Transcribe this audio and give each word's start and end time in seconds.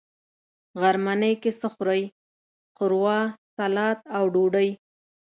غرمنۍ 0.81 1.33
کی 1.41 1.51
څه 1.59 1.67
خورئ؟ 1.73 2.03
ښوروا،، 2.75 3.19
سلاډ 3.55 3.97
او 4.15 4.23
ډوډۍ 4.33 4.69